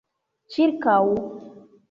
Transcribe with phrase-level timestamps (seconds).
[0.55, 0.97] ĉirkaŭ